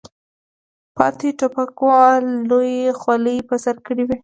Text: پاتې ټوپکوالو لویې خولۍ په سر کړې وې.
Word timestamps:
پاتې 0.95 1.27
ټوپکوالو 1.39 2.31
لویې 2.49 2.85
خولۍ 2.99 3.37
په 3.49 3.55
سر 3.63 3.75
کړې 3.85 4.03
وې. 4.07 4.17